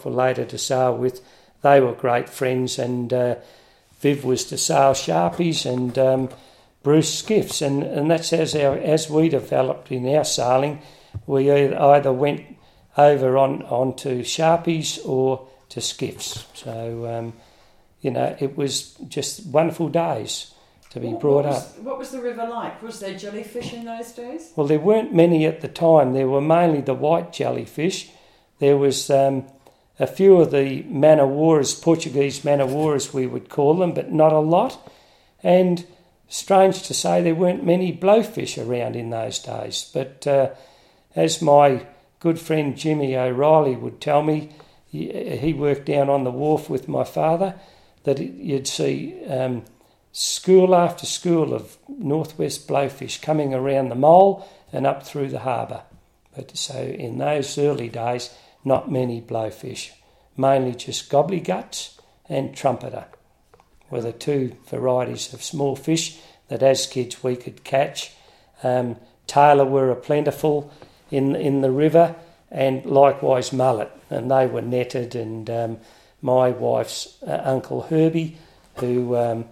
[0.00, 1.20] for later to sail with.
[1.62, 3.34] They were great friends, and uh,
[4.00, 6.28] Viv was to sail Sharpies and um,
[6.82, 10.80] Bruce skiffs, and, and that's as our as we developed in our sailing,
[11.26, 12.42] we either went
[12.96, 16.46] over on onto Sharpies or to skiffs.
[16.54, 17.34] So um,
[18.00, 20.54] you know, it was just wonderful days
[20.90, 21.78] to be What- brought what was, up.
[21.80, 22.82] What was the river like?
[22.82, 24.52] Was there jellyfish in those days?
[24.56, 26.14] Well, there weren't many at the time.
[26.14, 28.10] There were mainly the white jellyfish.
[28.58, 29.44] There was um,
[30.00, 34.90] a few of the manawaras, Portuguese manawaras we would call them, but not a lot.
[35.42, 35.86] And
[36.26, 39.90] strange to say, there weren't many blowfish around in those days.
[39.92, 40.50] But uh,
[41.14, 41.86] as my
[42.18, 44.48] good friend Jimmy O'Reilly would tell me,
[44.86, 47.54] he, he worked down on the wharf with my father,
[48.04, 49.64] that you'd see um,
[50.12, 55.82] school after school of northwest blowfish coming around the mole and up through the harbour.
[56.34, 58.30] But so in those early days,
[58.64, 59.90] not many blowfish,
[60.36, 63.06] mainly just gobblyguts and trumpeter
[63.90, 68.12] were the two varieties of small fish that as kids we could catch.
[68.62, 70.72] Um, tailor were a plentiful
[71.10, 72.14] in in the river,
[72.50, 75.14] and likewise mullet, and they were netted.
[75.14, 75.78] And um,
[76.22, 78.36] my wife's uh, uncle Herbie,
[78.76, 79.46] who um,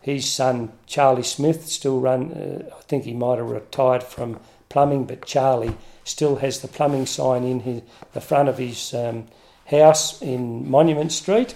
[0.00, 2.32] his son Charlie Smith still run.
[2.32, 4.40] Uh, I think he might have retired from
[4.70, 7.82] plumbing, but Charlie still has the plumbing sign in his,
[8.14, 9.26] the front of his um,
[9.66, 11.54] house in Monument Street,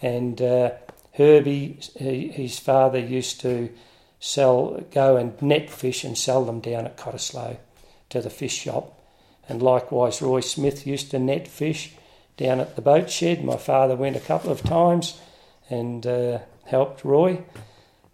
[0.00, 0.40] and.
[0.40, 0.70] Uh,
[1.14, 3.70] Herbie, he, his father used to
[4.18, 7.58] sell, go and net fish and sell them down at Cottesloe
[8.10, 8.98] to the fish shop.
[9.48, 11.94] And likewise, Roy Smith used to net fish
[12.36, 13.44] down at the boat shed.
[13.44, 15.20] My father went a couple of times
[15.68, 17.42] and uh, helped Roy.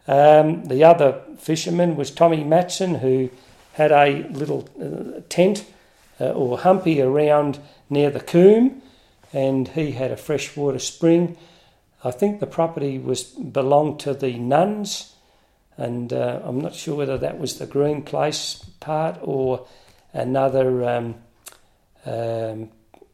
[0.09, 3.31] Um, the other fisherman was Tommy Matson, who
[3.79, 5.65] had a little uh, tent
[6.21, 8.83] uh, or humpy around near the Coombe,
[9.33, 11.37] and he had a freshwater spring.
[12.03, 15.15] I think the property was belonged to the nuns,
[15.77, 19.69] and uh, I'm not sure whether that was the Green Place part or
[20.12, 21.15] another um,
[22.05, 22.71] um,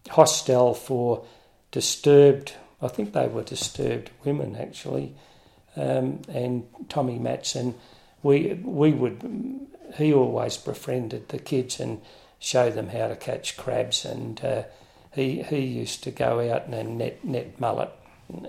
[0.08, 1.26] hostel for
[1.72, 2.54] disturbed.
[2.80, 5.14] I think they were disturbed women actually,
[5.76, 7.74] um, and Tommy Matson.
[8.24, 9.22] We we would
[9.96, 12.00] he always befriended the kids and
[12.38, 14.62] show them how to catch crabs, and uh,
[15.12, 17.90] he he used to go out and net net mullet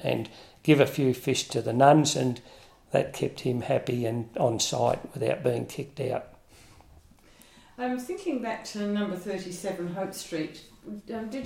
[0.02, 0.30] and
[0.64, 2.40] give a few fish to the nuns, and
[2.92, 6.30] that kept him happy and on site without being kicked out.
[7.78, 10.62] I'm thinking back to number 37 Hope Street,
[11.14, 11.44] um, did